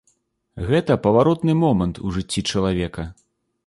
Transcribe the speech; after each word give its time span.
Гэта 0.69 0.97
паваротны 1.05 1.53
момант 1.63 2.03
у 2.07 2.17
жыцці 2.17 2.47
чалавека. 2.53 3.11